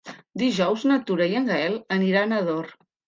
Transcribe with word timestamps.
Dijous 0.41 0.85
na 0.91 0.97
Tura 1.09 1.27
i 1.33 1.37
en 1.41 1.45
Gaël 1.51 1.77
aniran 1.99 2.35
a 2.35 2.41
Ador. 2.47 2.73